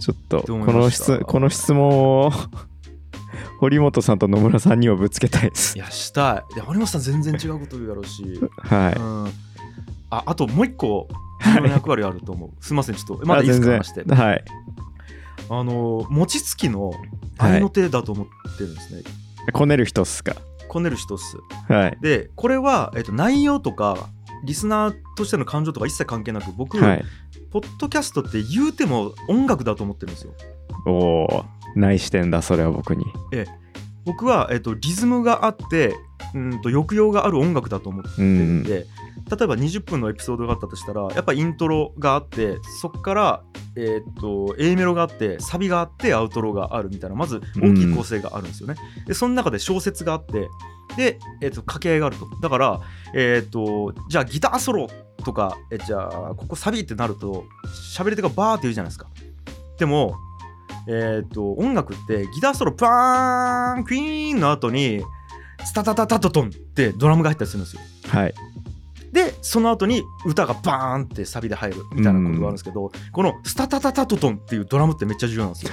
[0.00, 2.32] ちょっとこの質この質問を
[3.60, 5.76] 堀本さんと野村さんにもぶつけたいです。
[5.76, 6.54] いやしたい。
[6.54, 8.92] で堀本さん全然違うこと言うやろうし、はい。
[8.98, 9.26] うん、
[10.10, 11.08] ああともう一個
[11.44, 14.02] 役割あると思う、すいませんちょっとまだいいですか話して。
[14.14, 14.44] はい。
[15.50, 16.92] あの餅つきの
[17.38, 19.02] 愛の手だと思ってるんですね、
[19.52, 20.34] こねる人っすか。
[20.68, 21.36] こねる人っす。
[21.68, 21.98] はい。
[22.00, 24.08] でこれは、えっと、内容とか
[24.44, 27.04] リスナーとしての感情とか一切関係なく僕、はい。
[27.50, 30.34] ポッドキャストって言うても音楽だと思ってるんですよ。
[30.86, 31.44] おお
[31.76, 33.04] ない視点だそれは僕に。
[34.04, 35.96] 僕は、えっと、リズムがあって
[36.34, 43.42] うんと抑揚がある音楽だと思ってるんで、例えば20分のエピソードがあったとしたらやっぱイントロがあってそこから、
[43.76, 48.74] えっと A メロがあってサビがあってアウトロがあるみたいなまず大きい構成があるんですよね。
[49.06, 50.48] でその中で小説があって
[50.96, 52.80] で、えっと掛け合いがあるとだから、
[53.14, 54.88] えっとじゃあギターソロ
[55.24, 57.44] とかえじゃあここサビってなると
[57.94, 59.06] 喋り手がバーって言うじゃないですか。
[59.78, 60.16] でも
[60.86, 65.02] えっ、と音楽ってギターソロパーンクイーンの後に
[65.64, 67.82] スタタタタトトンってドラムが入ったりするんですよ。
[68.08, 68.34] はい。
[69.12, 75.72] でその後に歌がバーンってサビで入るみたいなことがあるんですけど、このスタタタタトトンっていうドラムってめっちゃ重要なんですよ。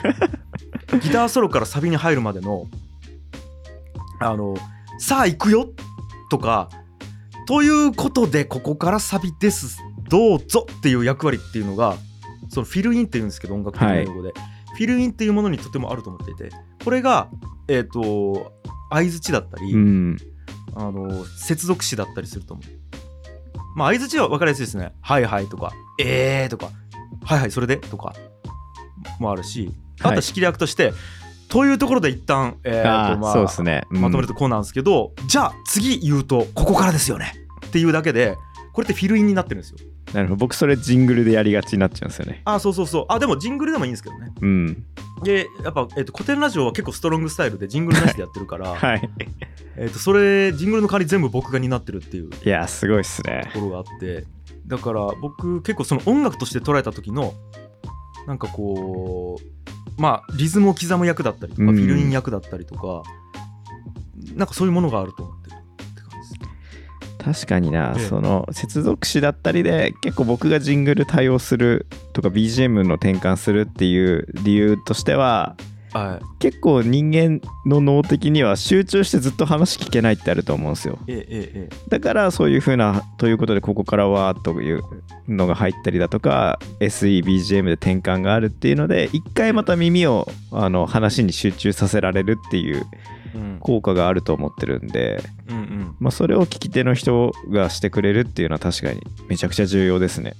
[1.01, 2.67] ギターソロからサビに入るまでの
[4.19, 4.55] あの
[4.99, 5.67] さあ行くよ
[6.29, 6.69] とか
[7.47, 9.79] ということでここからサビです。
[10.07, 11.95] どうぞっていう役割っていうのが
[12.49, 14.33] そのフィルインっていうんですけど音楽的な用語で、
[14.75, 16.49] フィルインっていうものにとてもあると思っていて。
[16.83, 17.27] これが
[17.67, 18.51] えっ、と
[18.91, 20.17] 相づちだったり、うん
[20.73, 22.65] あの接続詞だったりすると思う。
[23.75, 24.93] まあ相づちは分かりやすいですね。
[25.01, 26.69] はいはいとか、えーとか、
[27.23, 28.13] はいはいそれでとか
[29.19, 30.93] もあるし、あとははい仕切り役として、
[31.49, 37.33] というところで一旦、えーとまあそうですねうんまとめるとこうなんですけど、じゃあ次言うとここからですよね
[37.65, 38.37] っていうだけで、
[38.73, 39.77] これってフィルインになってるんですよ。
[40.13, 40.35] なるほど。
[40.37, 42.41] 僕それジングルでやりがちになっちゃうんですよね。
[42.45, 43.05] あそうそうそう。
[43.09, 44.31] あでもジングルでもいいんですけどね。
[44.41, 44.85] うん。
[45.23, 49.09] で、やっぱ、えっと古典ラジオは結構ストロングスタイルでジングルなしでやってるから、 はい。
[49.77, 53.49] えっとそれジングルの代わり全部僕が担ってるっていういやすごいっすね。
[53.53, 54.25] ところがあって。
[54.67, 57.33] だから僕結構その音楽として捉えた時の
[58.27, 61.75] なんかこうまあリズムを刻む役だったりとか、うん。
[61.75, 63.03] フィルイン役だったりとか
[64.35, 65.33] なんかそういうものがあると
[67.23, 75.55] 確かにな、ええその接続詞だったりで結構僕がジングル対応するとか BGM の転換するっていう理由としては
[75.93, 76.25] はい。
[76.39, 80.97] 結構人間の脳的には集中してずっと話聞けないってあると思うんですよ。
[81.07, 84.81] えええええだからそういう風なということでここからはという
[85.27, 92.85] のが入ったりだとか SEBGM で転換があるっていうので一回また耳をあの話に集中させられるっていう
[93.59, 95.95] 効果があると思ってるんで、うんうん。
[95.99, 100.33] まあ、それを聞き手の人がしてくれるっていうのは確かにめちゃくちゃ重要ですね。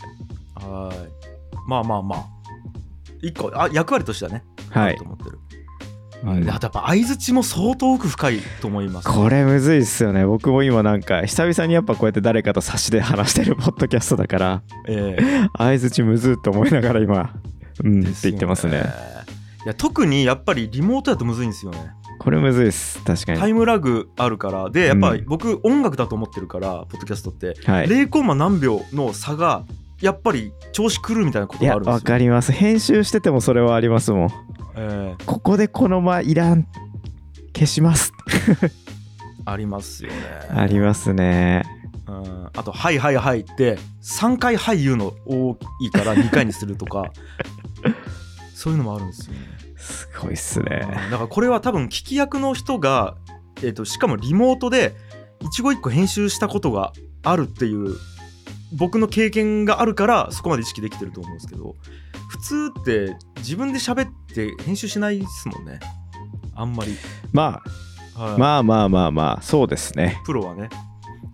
[0.56, 1.70] はい。
[1.70, 2.26] まあまあまあ。
[3.22, 4.98] 一個あ役割としてはね、はい。
[4.98, 5.32] と思ってる、
[6.24, 10.24] うんであとやっぱ相づちも相当奥深いと思いますこれむずいっすよね。
[10.24, 15.50] 僕も今なんか久々にやっぱこうやって誰かと差しで話してるポッドキャストだからええ。
[15.58, 17.34] 相づちむずっと思いながら今
[17.84, 18.84] うんって言ってますね
[19.66, 23.04] いや特にやっぱりリモートだとむずいんですよねこれむずいっす。
[23.04, 23.40] 確かに。
[23.40, 24.70] タイムラグあるから。
[24.70, 25.26] でやっぱうん。
[25.26, 27.56] 僕音楽だと思ってるからポッドキャストって。
[27.66, 27.88] はい。
[27.88, 29.64] 0コンマ何秒の差が
[30.02, 32.02] やっぱり調子狂うみたいなことがあるんですよ。
[32.02, 32.52] かります。
[32.52, 34.30] 編集しててもそれはありますもん。
[34.76, 36.68] えここでこの間いらん。
[37.56, 38.14] 消します。
[39.44, 40.16] ありますよね。
[40.52, 41.64] ありますね。
[42.08, 42.50] うん。
[42.56, 47.12] あと「はいはいはい」って3回「はい」言うの多いから2回にするとか。
[48.62, 49.51] そういうのもあるんですよね
[49.82, 50.88] すごいっすね。
[51.12, 53.16] だからこれは多分聞き役の人が、
[53.58, 54.96] えー、としかもリモートで
[55.42, 57.96] 一語一個編集したことがあるっていう
[58.74, 61.76] 僕の経験があるからそこまで意識できてると思うんですけど
[62.30, 65.80] 普通って自分で喋って編集しないですもんね。
[66.56, 66.96] あんまり、
[67.34, 67.62] ま
[68.16, 68.34] はい。
[68.34, 70.18] あまあまあまあまあそうですね。
[70.26, 70.70] プロはね。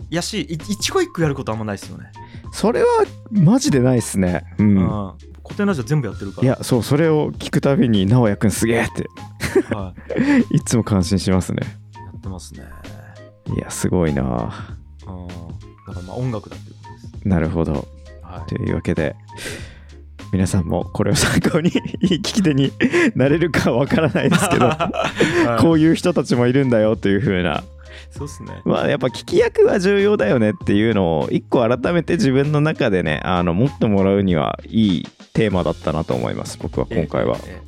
[0.10, 2.12] やしい一語一句やることあんまないですよね、
[2.54, 2.88] それは
[3.30, 4.44] マジでないっすね。
[4.58, 5.14] ううんん、
[5.48, 6.46] 古典ラジオ全部やってるから。
[6.46, 9.10] いやそうそれを聞くたびに直哉くんすげえって。
[9.74, 9.94] は
[10.52, 11.60] い、 いつも感心しますね。
[11.96, 12.64] やってますね。
[13.56, 14.24] いやすごいな。
[14.24, 15.28] うん。
[15.28, 17.28] だからまあ音楽だってことです。
[17.28, 17.88] なるほど。
[18.22, 18.50] はい。
[18.50, 19.16] というわけで
[20.34, 21.70] 皆さんもこれを参考に
[22.02, 22.72] いい聞き手に
[23.16, 25.62] なれるかわからないですけど はい。
[25.62, 27.64] こういう人たちもいるんだよという風な
[28.12, 28.62] そうっすね。
[28.66, 37.38] まあやっぱ聞き役は重要だよねっていうのを一個改めて自分の中でねあの持ってもらうにはいいテーマだったなと思います僕は今回は。
[37.46, 37.68] ええ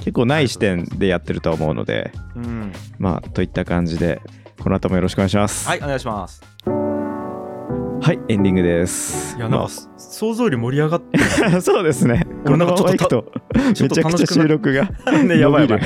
[0.00, 2.72] 結構ない視点でやってると思うのでうん。
[2.98, 4.22] まあといった感じで
[4.62, 5.68] この後もよろしくお願いします。
[5.68, 6.42] はいお願いします。
[6.66, 9.36] はいエンディングです。
[9.36, 11.18] いやなんか想像より盛り上がって
[11.50, 14.88] まあ そうですねこ俺のまなんかちょっとまとめちゃくちゃ収録が
[15.22, 15.80] ねやばいやばい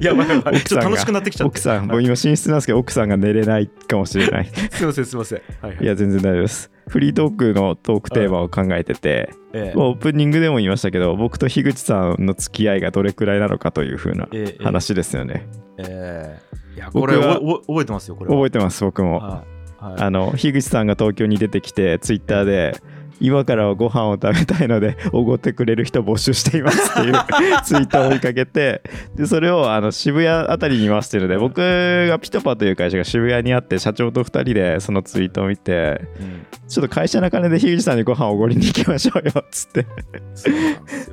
[0.00, 0.56] やばいやばい。
[0.56, 0.74] 奥さんが。
[0.74, 4.46] ちょっと楽しくなってきちゃって奥さんもう今寝室なんですけど奥さんが寝れないかもしれない。
[4.70, 5.42] すいませんすいません。
[5.60, 5.84] はいはい。
[5.84, 6.70] いや全然大丈夫です。
[6.88, 15.46] フリートークのトークテーマを考えてて、オープニングでも言いましたけど僕と樋口さんの付き合いがどれくらいなのかという風なええ話ですよね、
[15.78, 16.36] え
[16.74, 16.76] え。
[16.76, 18.36] いやこれ覚えてますよこれは。
[18.36, 19.44] 覚えてます僕も、は
[19.80, 19.84] い。
[19.84, 20.02] はい。
[20.02, 22.74] あの樋口さんが東京に出てきてツイッターで
[23.20, 27.14] 今からはご飯を食べたいのでおごってくれる人募集していますっていう
[27.64, 28.82] ツイートを追いかけて
[29.14, 31.60] でそれをあの渋谷あたりにいますっていうので僕
[32.08, 36.46] がピトパという会社が渋谷にあって社長と2人でそのツイートを見てうん。
[36.68, 39.86] ちょっと会社の金で樋口さんにご飯をおごりに行きましょうよっつって。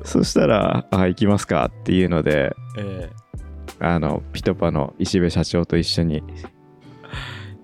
[0.04, 3.10] そしたら「あ行きますか」っていうのでえ
[3.80, 6.22] あのピトパの石部社長と一緒に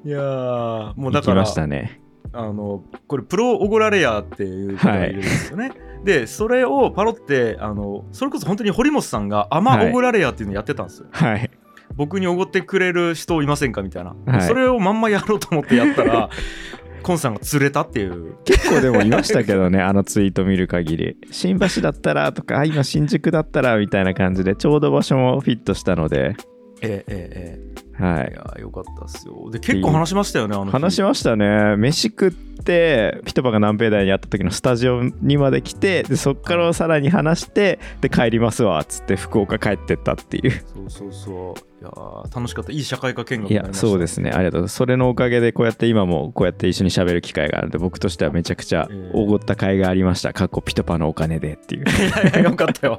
[0.04, 2.00] えいやーもう行きだからましたね
[2.34, 5.72] あのこれプロオゴラレアっていう人がいるんですよね、
[6.04, 11.50] でそれをパロってあのそれこそ本当に堀本さんがアマオゴラレアっていうのやってたんですよ、はい。
[11.96, 14.42] 僕におごってくれる人いませんかみたいな、はい。
[14.42, 16.28] それをまんまやろうと思ってやったら
[17.02, 18.34] コンさんが釣れたっていう。
[18.44, 21.16] 結構でもいましたけどねあのツイート見る限り。
[21.30, 26.34] 新橋だったらとかあ今新宿だったらみたいな感じでちょうど場所もフィットしたので。
[26.82, 28.32] えええええはい。
[28.32, 29.50] えいやよかったっすよ。
[29.50, 30.72] で結構話しましたよねあの日。
[30.72, 31.76] 話しましたね。
[31.76, 40.50] 飯食ってピトパが南平台にあった時のスタジオにまで来てでそっからさらに話してで帰りますわっつって福岡帰ってったっていう。
[40.50, 41.60] そうそうそう。
[41.80, 42.72] いやー楽しかった。
[42.72, 43.86] いい社会科見学いやになりました。
[43.86, 44.30] そうですね。
[44.30, 50.32] ありがとうそれのおかげでこうやって今もこうやって一緒に喋る機会があるので僕としてはめちゃくちゃええおごった甲斐がありました。
[50.32, 51.84] かっこピトパのお金でっていう。
[51.84, 52.98] いやいやよかったよ。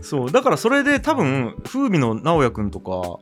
[0.00, 0.32] そう。
[0.32, 3.18] だからそれで多分風味の直哉くんとか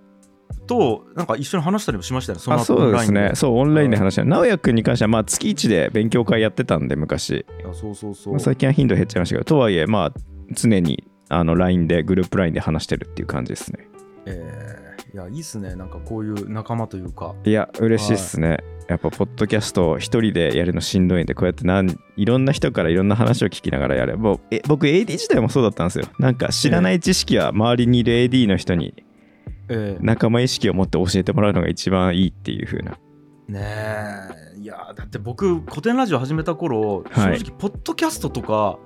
[0.66, 3.32] となんか一緒に話したりもしましたよねそのそうですね。
[3.34, 4.24] そうオンラインで話した。
[4.24, 7.44] 直哉くんに関してはまあ月1で勉強会やってたんで昔。
[7.72, 8.34] そうそうそう。
[8.34, 10.12] まあ最近は頻度減っちゃいましたけどとはいえまあ
[10.52, 13.88] 常にあの LINE でグループ LINE で話してるっていう感じですね。
[14.26, 14.82] えー
[15.14, 15.74] いやいいっすね。
[15.76, 17.34] なんかこういう仲間というか。
[17.44, 26.06] いや嬉しいっすね、やっぱポッドキャスト一人でやるのしんどいんでこうやってなんいろんな人からいろんな話を聞きながらやればえ僕 AD 自体もそうだったんですよ。
[26.18, 29.01] なんか知らない知識は周りにいる AD の人にえー
[30.00, 32.98] 仲間意識を持って教えてもらうのが一番いいっていう風な。
[33.48, 33.60] ね
[34.56, 34.60] え。
[34.60, 37.38] いやだって僕古典ラジオ始めた頃、はい。
[37.38, 38.78] 正直ポッドキャストとか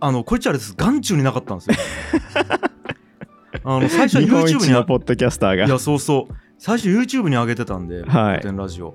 [0.00, 0.74] あのこいつあれです。
[0.76, 1.76] 眼中になかったんですよ。
[3.64, 5.66] あの最初 YouTube にポッドキャスターが。
[5.66, 6.34] いやそうそう。
[6.58, 8.36] 最初 YouTube に上げてたんで、はい。
[8.38, 8.94] 古典ラジオ。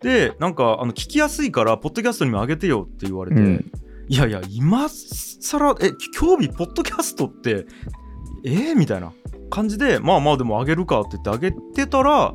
[0.00, 3.70] でなんかあの聞きやすいからポッドキャストにも上げてよって言われて、うん。
[4.08, 7.66] いやいや今更え興味ポッドキャストって
[8.44, 9.12] えー、みたいな
[9.50, 12.34] 感じでまあまあでも上げるかって言って上げてたら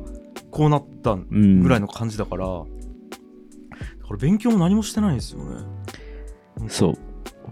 [0.50, 2.66] こうなったうんぐらいの感じだから、だか
[4.10, 5.64] ら勉強も何もしてないんですよね。
[6.68, 6.94] そう。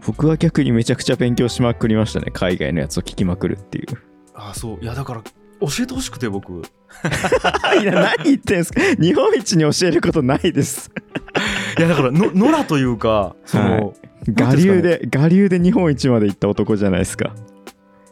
[0.06, 2.30] 僕は逆にめちゃくちゃ勉強しまくりましたね。
[2.32, 3.86] 海外のやつを聞きまくるっていう。
[4.34, 4.78] あそう。
[4.80, 6.62] いやだから教えてほしくて僕。
[7.80, 8.80] いや何言ってんすか。
[9.00, 10.90] 日本一に教えることないです。
[11.78, 13.94] いやだからの野良というかその、
[14.26, 17.34] 我流で我流で日本一まで行った男じゃないですか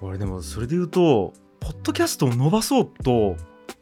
[0.00, 3.36] 俺でもそれで言うとポッドキャストを伸ばそうと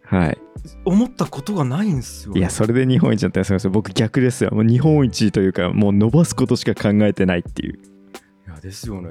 [0.05, 0.39] はい。
[0.85, 3.73] 思ったことがないんですよ、ね、いやそれで日本一だったらすみません。
[3.73, 4.51] 僕逆ですよ。
[4.53, 7.75] もう日本一というかもう伸ばすことしか考えてないっていう。
[7.75, 9.11] いやですよね。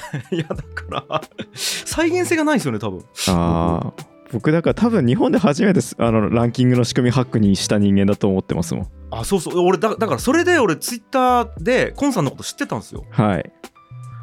[0.32, 1.20] いやだから
[1.54, 3.00] 再現性がないんですよね多分。
[3.28, 8.86] ああ僕だから多分日本で初めてすあのランキングの仕組みハックにした人間だと思ってますもん。
[9.10, 9.58] あそうそう。
[9.66, 13.04] 俺だだからそれで俺ツイッターでコンさんのこと知ってたんですよ。
[13.10, 13.52] はい。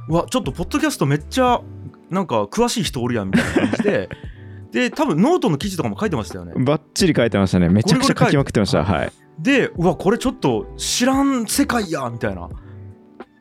[0.09, 1.61] うわちょっとポッドキャストめっちゃ
[2.13, 4.09] なんか詳しい人おるやんみたいな感じで。
[4.73, 6.53] で多分ノートの記事とかも書いてましたよね。
[6.55, 7.69] バッチリ書いてましたね。
[7.69, 8.83] めちゃくちゃ書きまくってました。
[8.83, 9.11] はい。
[9.37, 12.49] でうわこれちょっと知らん世界やみたいな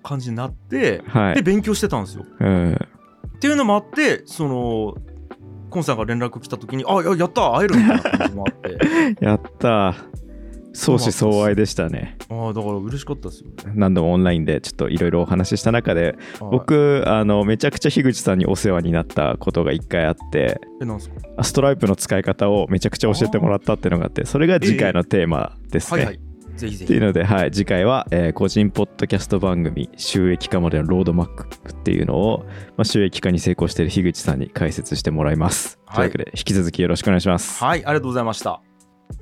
[0.03, 1.37] 感じになってはい。
[1.37, 2.27] で勉強してたんですよ。
[2.39, 2.75] うん。
[2.75, 4.95] っていうのもあってその
[5.71, 8.79] コンさんが連絡来た時にあややった会えるみたいな感じもあって。
[9.25, 9.95] やった
[10.73, 12.17] 相思相愛でしたね。
[12.31, 13.73] ああだから嬉しかったですよね。
[13.75, 21.17] 何度もオンラインでちょっといろいろお話しした中ではい僕あのめちゃくちゃ樋口さんにお世話になったことが一回あってえなんですか？
[21.37, 26.05] あストライプの使い方をめちゃくちゃ教えてもらったっていうのがあってそれが次回のテーマですね。
[26.05, 26.21] はいはい。
[26.57, 26.85] ぜひぜひ。
[26.85, 32.45] っていうので、はい、次回は、えー個人ポッドキャスト番組収益化までのロードマップっていうのを、
[32.77, 35.79] まあ、収益化に成功している樋口さんに解説してもらいます。
[35.87, 36.11] はい。
[36.11, 37.65] というわけで引き続きよろしくお願いします。
[37.65, 38.61] はいありがとうございました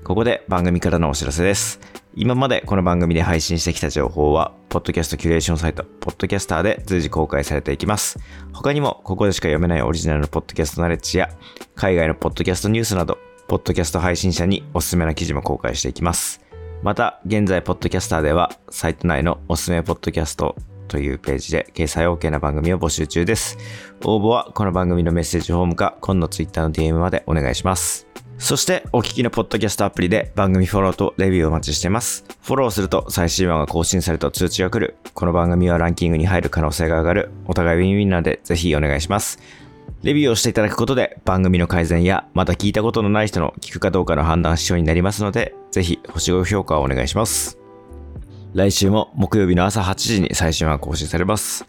[0.05, 1.81] ここで番組からのお知らせです。
[2.15, 8.19] 今までこの番組で配信してきた情報は、ポッドキャストキュレーションサイト、ポッドキャスターで随時公開されていきます。
[8.53, 11.31] 他にも、ここでしか読めないオリジナルのポッドキャストナレッジや、
[11.75, 13.19] 海外のポッドキャストニュースなど、
[13.49, 16.41] ポッドキャスト配信者におすすめな記事も公開していきます。
[16.83, 20.57] また、現在、ポッドキャスターでは、サイト内のおすすめポッドキャスト
[20.91, 23.57] というページで掲載 OK な番組を募集中です。
[24.05, 28.10] 応募はこの番組のメッセージフォームか、今の Twitter の DM までお願いします。
[28.41, 32.25] そして、お聞きのポッドキャストアプリで番組フォローとレビューをお待ちしています。
[32.43, 34.97] フォローすると最新話が更新されると通知が来る。
[35.13, 37.31] この番組はランキングに入る可能性が上がる。
[37.45, 39.39] お互いウィンウィンなので、ぜひお願いします。
[40.03, 47.59] レビューをしていただくことで番組の改善やまた聞いたことのない人の聞くかどうかの判断指標になりますので、ぜひ星5評価をお願いします。
[48.55, 51.67] 来週も木曜日の朝8時に最新話が更新されます。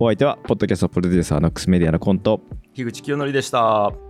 [0.00, 2.40] お相手は、ポッドキャストプロデューサーのックスメディアのコント。
[2.74, 4.05] 樋口清則でした